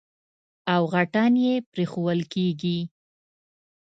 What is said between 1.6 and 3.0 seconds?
پرېښوول کېږي.